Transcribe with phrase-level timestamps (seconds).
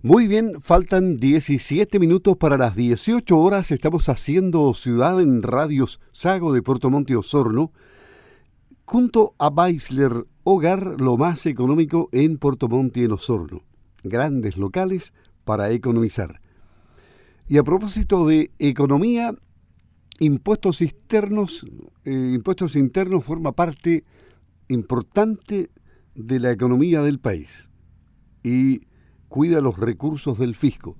[0.00, 3.72] Muy bien, faltan 17 minutos para las 18 horas.
[3.72, 7.72] Estamos haciendo Ciudad en Radios Sago de Puerto Monte Osorno,
[8.84, 13.62] junto a Baisler, hogar lo más económico en Puerto Monte en Osorno.
[14.04, 15.14] Grandes locales
[15.44, 16.40] para economizar.
[17.48, 19.34] Y a propósito de economía,
[20.20, 21.66] impuestos externos,
[22.04, 24.04] eh, impuestos internos forma parte
[24.68, 25.70] importante
[26.14, 27.68] de la economía del país.
[28.44, 28.82] Y
[29.28, 30.96] cuida los recursos del fisco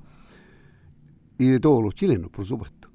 [1.38, 2.88] y de todos los chilenos, por supuesto.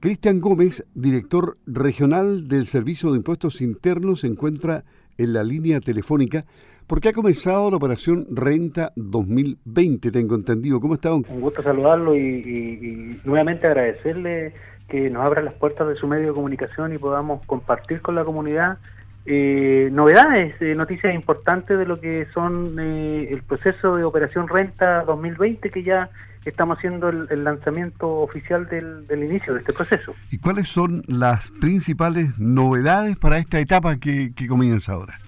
[0.00, 4.84] Cristian Gómez, director regional del Servicio de Impuestos Internos, se encuentra
[5.16, 6.44] en la línea telefónica
[6.86, 10.80] porque ha comenzado la operación Renta 2020, tengo entendido.
[10.80, 11.14] ¿Cómo está?
[11.14, 14.52] Un gusto saludarlo y, y nuevamente agradecerle
[14.88, 18.24] que nos abra las puertas de su medio de comunicación y podamos compartir con la
[18.24, 18.78] comunidad
[19.26, 25.02] eh, novedades, eh, noticias importantes de lo que son eh, el proceso de Operación Renta
[25.04, 26.10] 2020 que ya
[26.44, 30.14] estamos haciendo el, lanzamiento oficial del, inicio de este proceso.
[30.30, 35.18] ¿Y cuáles son las principales novedades para esta etapa que, comienza ahora?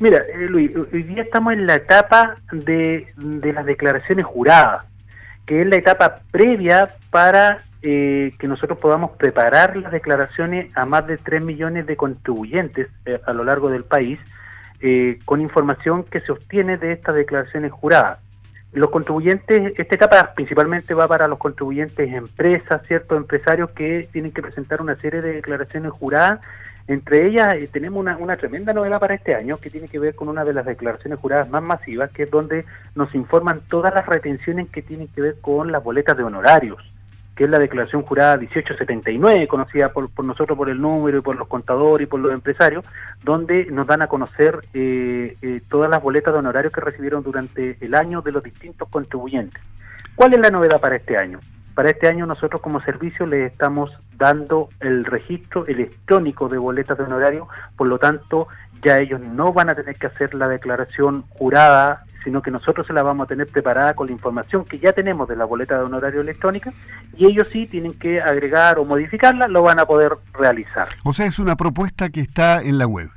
[0.00, 4.86] Mira, eh, Luis, hoy día estamos en la etapa de, de las declaraciones juradas,
[5.44, 11.06] que es la etapa previa para eh, que nosotros podamos preparar las declaraciones a más
[11.06, 14.18] de 3 millones de contribuyentes eh, a lo largo del país
[14.80, 18.18] eh, con información que se obtiene de estas declaraciones juradas.
[18.72, 24.42] Los contribuyentes, esta etapa principalmente va para los contribuyentes empresas, ciertos empresarios que tienen que
[24.42, 26.40] presentar una serie de declaraciones juradas.
[26.88, 30.28] Entre ellas tenemos una, una tremenda novedad para este año que tiene que ver con
[30.28, 32.64] una de las declaraciones juradas más masivas, que es donde
[32.96, 36.82] nos informan todas las retenciones que tienen que ver con las boletas de honorarios
[37.38, 41.46] que es la declaración jurada 1879, conocida por, nosotros por el número y por los
[41.46, 42.84] contadores y por los empresarios,
[43.22, 47.76] donde nos dan a conocer eh, eh, todas las boletas de honorarios que recibieron durante
[47.80, 49.62] el año de los distintos contribuyentes.
[50.16, 51.38] ¿Cuál es la novedad para este año?
[51.76, 57.04] Para este año nosotros como servicio les estamos dando el registro electrónico de boletas de
[57.04, 57.46] honorario,
[57.76, 58.48] por lo tanto
[58.82, 62.92] ya ellos no van a tener que hacer la declaración jurada sino que nosotros se
[62.92, 65.84] la vamos a tener preparada con la información que ya tenemos de la boleta de
[65.84, 66.74] honorario electrónica
[67.16, 70.88] y ellos sí tienen que agregar o modificarla, lo van a poder realizar.
[71.04, 73.08] O sea, es una propuesta que está en la web.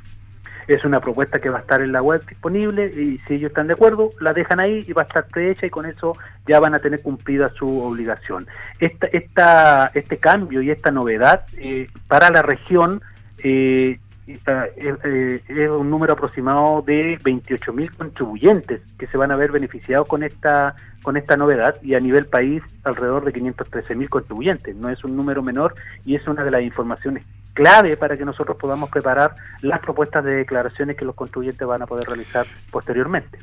[0.66, 3.68] Es una propuesta que va a estar en la web disponible y si ellos están
[3.68, 6.16] de acuerdo, la dejan ahí y va a estar prehecha y con eso
[6.48, 8.48] ya van a tener cumplida su obligación.
[8.80, 13.02] Esta, esta, este cambio y esta novedad eh, para la región
[13.44, 20.08] eh, eh, es, un número aproximado de 28.000 contribuyentes que se van a ver beneficiados
[20.08, 24.76] con esta con esta novedad y a nivel país alrededor de 513.000 contribuyentes.
[24.76, 25.74] No es un número menor
[26.06, 30.36] y es una de las informaciones clave para que nosotros podamos preparar las propuestas de
[30.36, 33.40] declaraciones que los contribuyentes van a poder realizar posteriormente.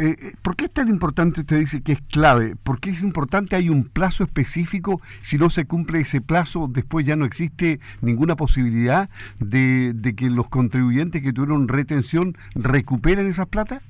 [0.00, 2.56] Eh, eh, ¿Por qué es tan importante, usted dice que es clave?
[2.56, 3.56] ¿Por qué es importante?
[3.56, 5.00] ¿Hay un plazo específico?
[5.20, 9.08] Si no se cumple ese plazo, después ya no existe ninguna posibilidad
[9.38, 13.82] de, de que los contribuyentes que tuvieron retención recuperen esas plata?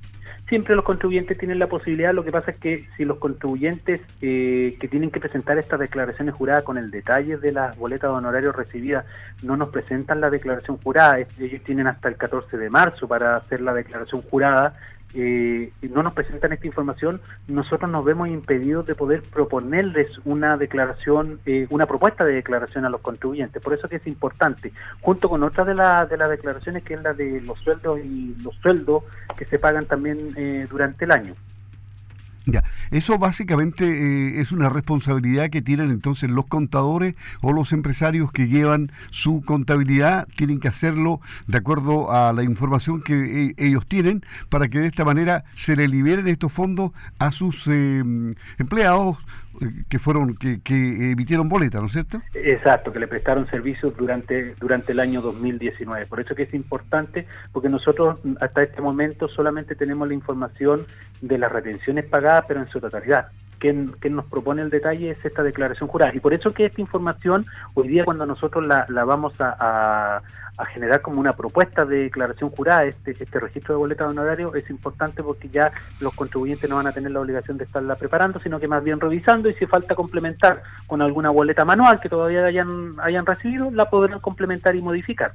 [0.53, 4.77] Siempre los contribuyentes tienen la posibilidad, lo que pasa es que si los contribuyentes eh,
[4.79, 8.55] que tienen que presentar estas declaraciones juradas con el detalle de las boletas de honorarios
[8.55, 9.03] recibidas
[9.41, 13.61] no nos presentan la declaración jurada, ellos tienen hasta el 14 de marzo para hacer
[13.61, 14.75] la declaración jurada
[15.13, 21.39] eh, no nos presentan esta información, nosotros nos vemos impedidos de poder proponerles una declaración,
[21.45, 23.61] eh, una propuesta de declaración a los contribuyentes.
[23.61, 24.71] Por eso que es importante,
[25.01, 28.55] junto con otras de, de las declaraciones, que es la de los sueldos y los
[28.55, 29.03] sueldos
[29.37, 31.35] que se pagan también eh, durante el año.
[32.45, 38.33] Ya, eso básicamente eh, es una responsabilidad que tienen entonces los contadores o los empresarios
[38.33, 43.13] que llevan su contabilidad, tienen que hacerlo de acuerdo a la información que
[43.45, 47.65] eh, ellos tienen para que de esta manera se le liberen estos fondos a sus
[47.67, 48.03] eh,
[48.57, 49.17] empleados
[49.89, 50.61] que fueron que,
[51.11, 52.21] emitieron boletas, ¿no es cierto?
[52.33, 56.05] Exacto, que le prestaron servicios durante durante el año 2019.
[56.07, 60.85] Por eso que es importante, porque nosotros hasta este momento solamente tenemos la información
[61.21, 63.27] de las retenciones pagadas, pero en su totalidad.
[63.63, 66.13] Quien, nos propone el detalle es esta declaración jurada.
[66.13, 67.45] Y por eso que esta información,
[67.75, 70.21] hoy día cuando nosotros la, vamos a,
[70.73, 74.69] generar como una propuesta de declaración jurada, este, este registro de boleta de honorario, es
[74.69, 75.71] importante porque ya
[76.01, 78.99] los contribuyentes no van a tener la obligación de estarla preparando, sino que más bien
[78.99, 83.89] revisando y si falta complementar con alguna boleta manual que todavía hayan, hayan recibido, la
[83.89, 85.31] podrán complementar y modificar.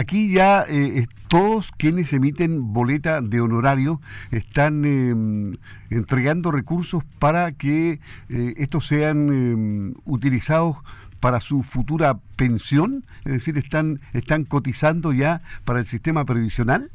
[0.00, 4.00] Aquí ya eh, todos quienes emiten boleta de honorario
[4.30, 5.58] están em,
[5.90, 8.00] entregando recursos para que
[8.30, 10.78] eh, estos sean em, utilizados
[11.20, 16.90] para su futura pensión, es decir, están, están cotizando ya para el sistema previsional.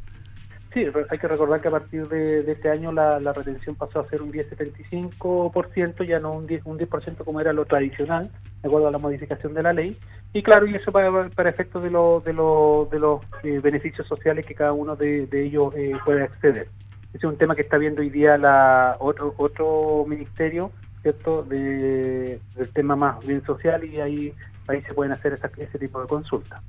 [0.76, 4.22] Sí, hay que recordar que a partir de, este año la, retención pasó a ser
[4.22, 6.90] un 10,75%, ya no un 10%, un 10
[7.24, 8.30] como era lo tradicional,
[8.62, 9.98] de acuerdo a la modificación de la ley.
[10.34, 14.06] Y claro, y eso para, para efectos de, lo, de, lo, de los eh, beneficios
[14.06, 16.68] sociales que cada uno de, ellos eh, puede acceder.
[17.14, 20.72] Ese es un tema que está viendo hoy día la, otro, otro ministerio,
[21.04, 24.34] ¿cierto?, de, del tema más bien social y ahí,
[24.68, 26.62] ahí se pueden hacer ese tipo de consultas.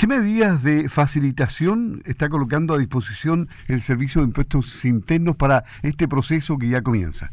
[0.00, 6.08] ¿Qué medidas de facilitación está colocando a disposición el Servicio de Impuestos Internos para este
[6.08, 7.30] proceso que ya comienza?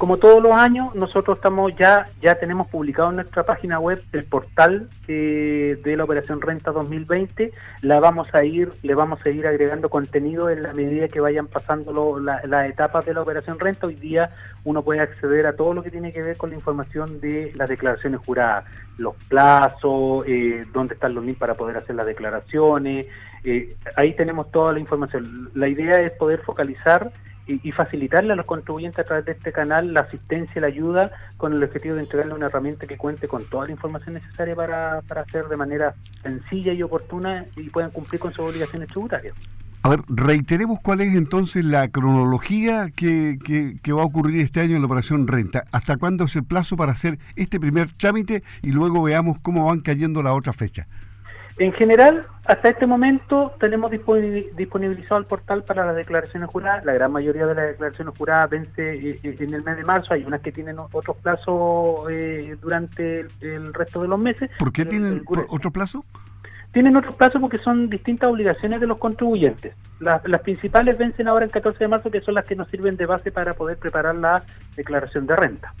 [0.00, 4.24] Como todos los años, nosotros estamos ya ya tenemos publicado en nuestra página web el
[4.24, 7.52] portal eh, de la operación Renta 2020.
[7.82, 11.48] La vamos a ir, le vamos a ir agregando contenido en la medida que vayan
[11.48, 13.88] pasando las etapas de la operación Renta.
[13.88, 14.30] Hoy día
[14.64, 17.68] uno puede acceder a todo lo que tiene que ver con la información de las
[17.68, 18.64] declaraciones juradas,
[18.96, 23.04] los plazos, eh, dónde están los links para poder hacer las declaraciones.
[23.44, 25.50] Eh, ahí tenemos toda la información.
[25.52, 27.12] La idea es poder focalizar
[27.62, 31.10] y, facilitarle a los contribuyentes a través de este canal la asistencia y la ayuda
[31.36, 35.00] con el objetivo de entregarle una herramienta que cuente con toda la información necesaria para,
[35.02, 39.34] para hacer de manera sencilla y oportuna y puedan cumplir con sus obligaciones tributarias.
[39.82, 43.38] A ver, reiteremos cuál es entonces la cronología que,
[43.82, 45.64] que, va a ocurrir este año en la operación renta.
[45.72, 49.80] ¿Hasta cuándo es el plazo para hacer este primer trámite y luego veamos cómo van
[49.80, 50.86] cayendo las otras fechas?
[51.60, 56.86] En general, hasta este momento tenemos disponibilizado el portal para las declaraciones juradas.
[56.86, 60.14] La gran mayoría de las declaraciones juradas vence eh, eh, en el mes de marzo.
[60.14, 64.50] Hay unas que tienen otros plazos eh, durante el, resto de los meses.
[64.58, 66.02] ¿Por qué tienen otro plazo?
[66.72, 69.74] Tienen otros plazos porque son distintas obligaciones de los contribuyentes.
[69.98, 73.04] Las, principales vencen ahora el 14 de marzo, que son las que nos sirven de
[73.04, 74.44] base para poder preparar la
[74.76, 75.74] declaración de renta.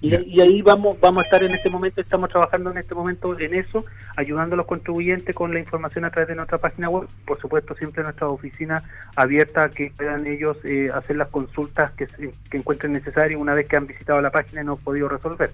[0.00, 3.54] Y, ahí vamos vamos a estar en este momento, estamos trabajando en este momento en
[3.54, 3.84] eso,
[4.16, 7.74] ayudando a los contribuyentes con la información a través de nuestra página web, por supuesto
[7.74, 8.84] siempre nuestra oficina
[9.16, 13.40] abierta que puedan ellos eh, hacer las consultas que, que encuentren necesarias.
[13.40, 15.50] Una vez que han visitado la página y no han podido resolver.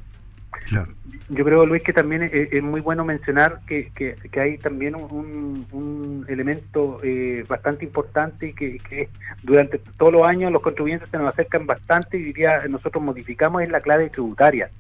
[1.29, 6.27] Yo creo, Luis, que también es, muy bueno mencionar que, que, hay también un, un
[6.29, 9.09] elemento eh, bastante importante y que,
[9.43, 13.71] durante todos los años los contribuyentes se nos acercan bastante y diría, nosotros modificamos es
[13.71, 14.71] la clave tributaria.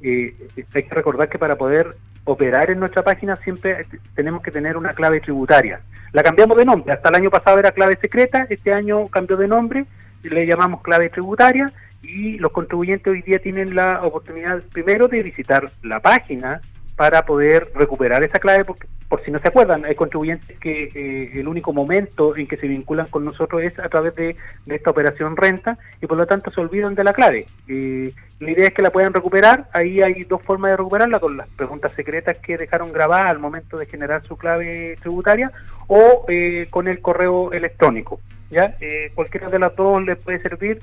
[0.00, 0.34] Eh,
[0.74, 4.92] hay que recordar que para poder operar en nuestra página siempre tenemos que tener una
[4.92, 5.80] clave tributaria.
[6.12, 9.48] La cambiamos de nombre, hasta el año pasado era clave secreta, este año cambió de
[9.48, 9.86] nombre,
[10.22, 15.70] le llamamos clave tributaria y los contribuyentes hoy día tienen la oportunidad primero de visitar
[15.82, 16.60] la página
[16.96, 21.30] para poder recuperar esa clave, porque, por si no se acuerdan, hay contribuyentes que eh,
[21.34, 24.34] el único momento en que se vinculan con nosotros es a través de,
[24.66, 27.46] esta operación renta y por lo tanto se olvidan de la clave.
[27.68, 31.36] Eh, la idea es que la puedan recuperar, ahí hay dos formas de recuperarla, con
[31.36, 35.52] las preguntas secretas que dejaron grabadas al momento de generar su clave tributaria
[35.86, 38.20] o eh, con el correo electrónico.
[38.48, 38.76] ¿ya?
[39.14, 40.80] cualquiera de las dos les puede servir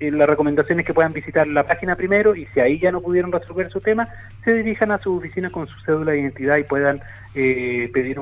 [0.00, 3.32] la recomendación es que puedan visitar la página primero y si ahí ya no pudieron
[3.32, 4.08] resolver su tema,
[4.44, 7.00] se dirijan a su oficina con su cédula de identidad y puedan
[7.34, 8.20] eh, pedir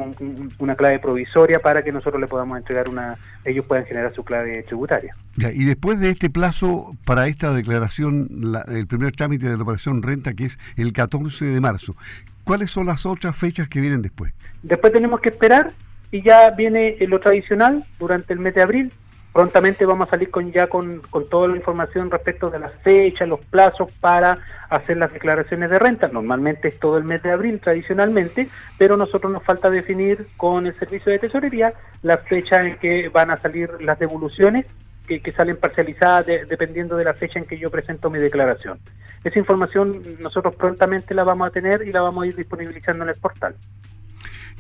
[0.58, 4.62] una clave provisoria para que nosotros le podamos entregar una, ellos puedan generar su clave
[4.62, 5.14] tributaria.
[5.36, 8.28] y después de este plazo para esta declaración,
[8.69, 11.96] el primer trámite de la operación renta que es el 14 de marzo,
[12.44, 14.32] ¿cuáles son las otras fechas que vienen después?
[14.62, 15.72] Después tenemos que esperar
[16.10, 18.92] y ya viene lo tradicional durante el mes de abril,
[19.32, 23.29] prontamente vamos a salir con ya con, con, toda la información respecto de las fechas,
[23.29, 26.08] los plazos para hacer las declaraciones de renta.
[26.08, 28.48] Normalmente es todo el mes de abril tradicionalmente,
[28.79, 31.72] pero nosotros nos falta definir con el servicio de tesorería
[32.03, 34.67] la fecha en que van a salir las devoluciones
[35.06, 38.79] que, que salen parcializadas dependiendo de la fecha en que yo presento mi declaración.
[39.24, 43.10] Esa información nosotros prontamente la vamos a tener y la vamos a ir disponibilizando en
[43.10, 43.55] el portal.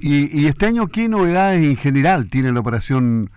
[0.00, 3.30] ¿Y, y este año qué novedades en general tiene la operación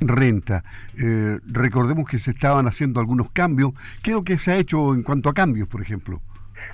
[0.00, 0.64] renta.
[0.96, 3.72] Eh, recordemos que se estaban haciendo algunos cambios.
[4.02, 6.20] ¿Qué es lo que se ha hecho en cuanto a cambios, por ejemplo?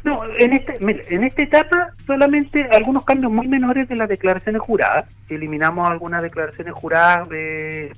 [0.04, 5.06] No, en, este, en esta etapa solamente algunos cambios muy menores de las declaraciones juradas.
[5.30, 7.90] Eliminamos algunas declaraciones juradas, eh,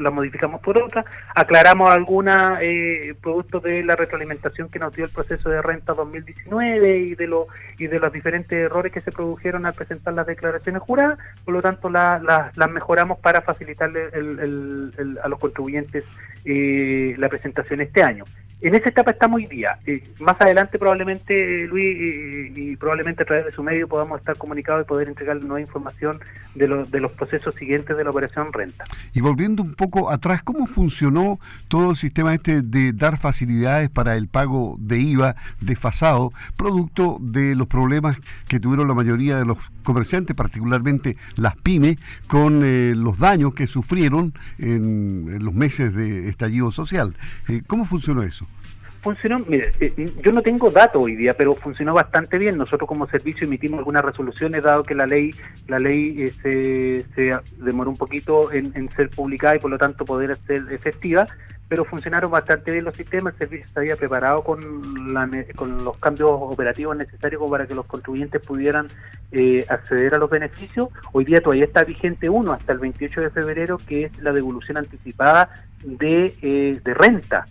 [0.00, 5.12] las modificamos por otras, aclaramos algunas eh, productos de la retroalimentación que nos dio el
[5.12, 7.46] proceso de renta 2019 y de, lo,
[7.78, 11.18] y de los diferentes errores que se produjeron al presentar las declaraciones juradas.
[11.44, 14.08] Por lo tanto, las mejoramos para facilitarle
[15.22, 16.04] a los contribuyentes
[16.44, 18.24] eh, la presentación este año.
[18.64, 19.78] En esa etapa estamos hoy día.
[19.84, 21.98] Eh, más adelante probablemente, Luis,
[22.56, 26.18] y, probablemente a través de su medio podamos estar comunicados y poder entregar nueva información
[26.54, 28.84] de, de los procesos siguientes de la operación renta.
[29.12, 34.16] Y volviendo un poco atrás, ¿cómo funcionó todo el sistema este de dar facilidades para
[34.16, 38.16] el pago de IVA desfasado, producto de los problemas
[38.48, 43.66] que tuvieron la mayoría de los comerciantes, particularmente las pymes, con eh, los daños que
[43.66, 47.14] sufrieron en, los meses de estallido social?
[47.48, 48.46] Eh, ¿Cómo funcionó eso?
[49.04, 52.56] Funcionó, mire, eh, yo no tengo datos hoy día, pero funcionó bastante bien.
[52.56, 55.30] Nosotros como servicio emitimos algunas resoluciones, dado que la ley
[55.68, 60.36] la ley eh, se, demoró un poquito en, ser publicada y por lo tanto poder
[60.46, 61.26] ser efectiva,
[61.68, 66.96] pero funcionaron bastante bien los sistemas, el servicio se había preparado con, los cambios operativos
[66.96, 68.88] necesarios para que los contribuyentes pudieran
[69.32, 70.88] eh, acceder a los beneficios.
[71.12, 74.78] Hoy día todavía está vigente uno hasta el 28 de febrero, que es la devolución
[74.78, 75.50] anticipada
[75.84, 77.44] de renta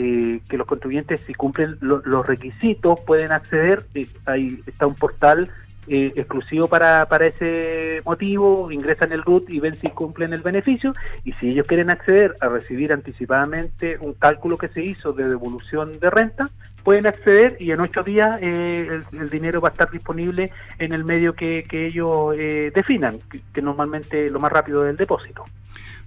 [0.00, 3.84] eh, que los contribuyentes, si cumplen los requisitos, pueden acceder.
[3.94, 5.50] Eh, ahí está un portal
[5.88, 10.94] eh, exclusivo para, para ese motivo, ingresan el RUT y ven si cumplen el beneficio.
[11.24, 15.98] Y si ellos quieren acceder a recibir anticipadamente un cálculo que se hizo de devolución
[15.98, 16.48] de renta,
[16.84, 19.02] pueden acceder y en ocho días el,
[19.32, 23.18] dinero va a estar disponible en el medio que, ellos definan,
[23.52, 25.44] que, normalmente lo más rápido es el depósito.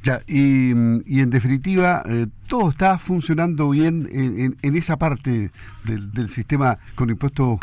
[0.04, 5.52] Ya, y, en definitiva, eh, todo está funcionando bien en, esa parte
[5.84, 7.60] del, del, sistema con impuestos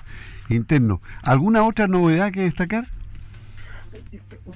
[0.49, 1.01] internos.
[1.23, 2.87] ¿Alguna otra novedad que destacar?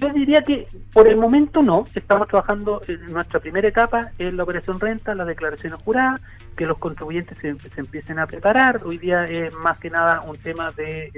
[0.00, 1.86] Yo diría que por el momento no.
[1.94, 6.20] Estamos trabajando en nuestra primera etapa en la operación renta, las declaraciones juradas,
[6.56, 8.80] que los contribuyentes se, empiecen a preparar.
[8.84, 11.10] Hoy día es más que nada un tema de,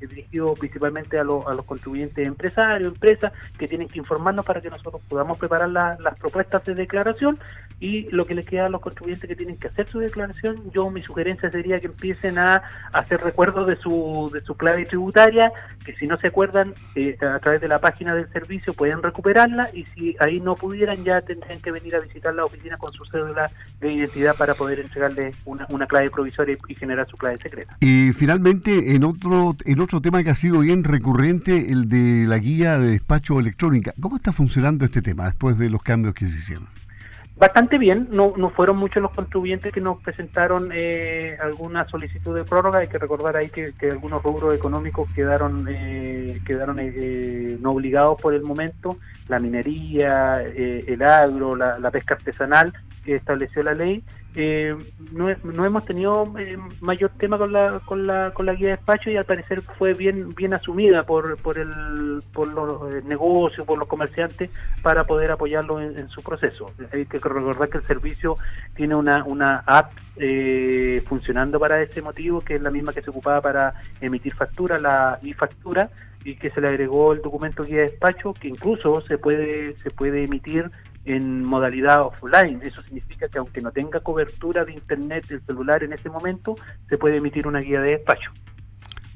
[0.00, 5.38] dirigido principalmente a, los contribuyentes empresarios, empresas, que tienen que informarnos para que nosotros podamos
[5.38, 7.38] preparar las propuestas de declaración
[7.80, 10.70] y lo que les queda a los contribuyentes que tienen que hacer su declaración.
[10.72, 12.62] Yo mi sugerencia sería que empiecen a
[12.92, 15.52] hacer recuerdos de su, de su clave tributaria,
[15.84, 19.70] que si no se acuerdan eh, a través de la página del servicio pueden recuperarla
[19.72, 23.04] y si ahí no pudieran ya tendrían que venir a visitar la oficina con su
[23.04, 23.50] cédula
[23.80, 27.76] de identidad para poder entregarle una, una clave provisoria y, generar su clave secreta.
[27.80, 32.38] Y finalmente, en otro, en otro tema que ha sido bien recurrente, el de la
[32.38, 33.94] guía de despacho electrónica.
[34.00, 36.66] ¿Cómo está funcionando este tema después de los cambios que se hicieron?
[37.36, 42.44] Bastante bien, no, no fueron muchos los contribuyentes que nos presentaron eh, alguna solicitud de
[42.44, 48.20] prórroga, hay que recordar ahí que, algunos rubros económicos quedaron, eh, quedaron eh, no obligados
[48.22, 52.72] por el momento, la minería, el agro, la pesca artesanal,
[53.04, 54.02] que estableció la ley,
[54.36, 54.74] eh,
[55.12, 58.76] no, no, hemos tenido eh, mayor tema con la, con la con la guía de
[58.76, 63.64] despacho y al parecer fue bien bien asumida por por el por los eh, negocios
[63.64, 64.50] por los comerciantes
[64.82, 66.72] para poder apoyarlo en, su proceso.
[66.92, 68.36] Hay que recordar que el servicio
[68.74, 69.92] tiene una una app
[71.06, 75.20] funcionando para ese motivo que es la misma que se ocupaba para emitir factura la
[75.22, 75.90] e factura
[76.24, 79.90] y que se le agregó el documento guía de despacho que incluso se puede se
[79.90, 80.70] puede emitir
[81.04, 82.60] en modalidad offline.
[82.62, 86.56] Eso significa que aunque no tenga cobertura de internet del celular en ese momento,
[86.88, 88.30] se puede emitir una guía de despacho.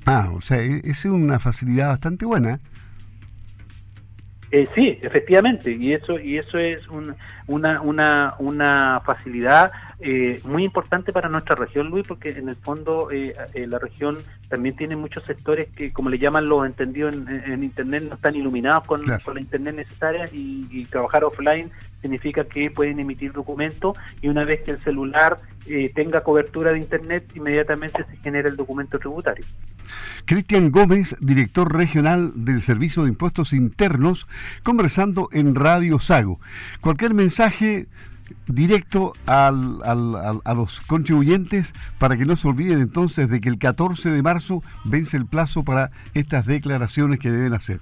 [0.07, 2.61] Ah, o sea, e-, es una facilidad bastante buena.
[4.50, 11.12] Eh, sí, efectivamente, y eso y eso es una, una, una facilidad eh, muy importante
[11.12, 15.25] para nuestra región, Luis, porque en el fondo eh, eh, la región también tiene muchos
[15.25, 19.75] sectores que, como le llaman los entendidos en, Internet, no están iluminados con, la Internet
[19.75, 25.37] necesaria y, trabajar offline significa que pueden emitir documentos y una vez que el celular
[25.95, 29.45] tenga cobertura de Internet, inmediatamente se genera el documento tributario.
[30.25, 34.28] Cristian Gómez, director regional del Servicio de Impuestos Internos,
[34.62, 36.40] conversando en Radio Sago.
[36.81, 37.88] Cualquier mensaje
[38.47, 43.58] directo al, al, a los contribuyentes para que no se olviden entonces de que el
[43.58, 47.80] 14 de marzo vence el plazo para estas declaraciones que deben hacer.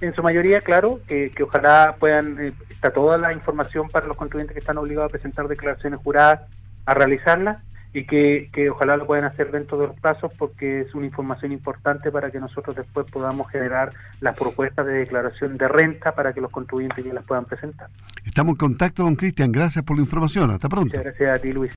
[0.00, 4.54] En su mayoría, claro, que, ojalá puedan, eh, está toda la información para los contribuyentes
[4.54, 6.40] que están obligados a presentar declaraciones juradas
[6.86, 7.62] a realizarlas
[7.94, 11.52] y que, que, ojalá lo puedan hacer dentro de los plazos porque es una información
[11.52, 16.40] importante para que nosotros después podamos generar las propuestas de declaración de renta para que
[16.40, 17.88] los contribuyentes ya las puedan presentar.
[18.26, 20.88] Estamos en contacto con Cristian, gracias por la información, hasta pronto.
[20.88, 21.70] Muchas gracias a ti Luis.